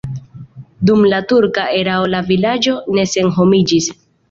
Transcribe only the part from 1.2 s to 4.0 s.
turka erao la vilaĝo ne senhomiĝis.